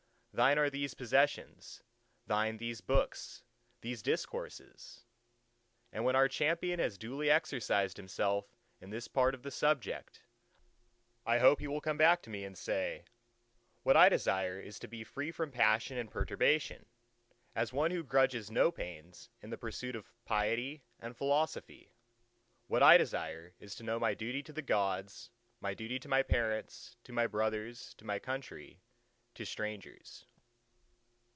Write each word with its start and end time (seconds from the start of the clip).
Thine 0.33 0.57
are 0.57 0.69
these 0.69 0.93
possessions; 0.93 1.83
thine 2.25 2.55
these 2.55 2.79
books, 2.79 3.43
these 3.81 4.01
discourses!" 4.01 5.03
And 5.91 6.05
when 6.05 6.15
our 6.15 6.29
champion 6.29 6.79
has 6.79 6.97
duly 6.97 7.29
exercised 7.29 7.97
himself 7.97 8.45
in 8.79 8.91
this 8.91 9.09
part 9.09 9.35
of 9.35 9.43
the 9.43 9.51
subject, 9.51 10.23
I 11.25 11.39
hope 11.39 11.59
he 11.59 11.67
will 11.67 11.81
come 11.81 11.97
back 11.97 12.21
to 12.21 12.29
me 12.29 12.45
and 12.45 12.57
say:—"What 12.57 13.97
I 13.97 14.07
desire 14.07 14.57
is 14.57 14.79
to 14.79 14.87
be 14.87 15.03
free 15.03 15.33
from 15.33 15.51
passion 15.51 15.97
and 15.97 16.09
from 16.09 16.21
perturbation; 16.21 16.85
as 17.53 17.73
one 17.73 17.91
who 17.91 18.01
grudges 18.01 18.49
no 18.49 18.71
pains 18.71 19.27
in 19.41 19.49
the 19.49 19.57
pursuit 19.57 19.97
of 19.97 20.13
piety 20.23 20.85
and 21.01 21.17
philosophy, 21.17 21.91
what 22.67 22.81
I 22.81 22.97
desire 22.97 23.53
is 23.59 23.75
to 23.75 23.83
know 23.83 23.99
my 23.99 24.13
duty 24.13 24.41
to 24.43 24.53
the 24.53 24.61
Gods, 24.61 25.29
my 25.59 25.73
duty 25.73 25.99
to 25.99 26.07
my 26.07 26.23
parents, 26.23 26.95
to 27.03 27.11
my 27.11 27.27
brothers, 27.27 27.93
to 27.95 28.05
my 28.05 28.17
country, 28.17 28.81
to 29.33 29.45
strangers." 29.45 30.25